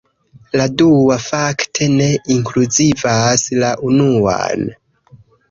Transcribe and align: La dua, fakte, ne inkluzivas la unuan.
La 0.59 0.63
dua, 0.81 1.17
fakte, 1.25 1.89
ne 1.99 2.07
inkluzivas 2.37 3.45
la 3.61 3.71
unuan. 3.93 4.67